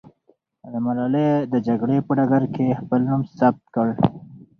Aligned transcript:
ملالۍ 0.83 1.29
د 1.51 1.53
جګړې 1.67 1.97
په 2.07 2.11
ډګر 2.17 2.43
کې 2.55 2.77
خپل 2.81 2.99
نوم 3.07 3.21
ثبت 3.39 3.63
کړ. 3.75 3.87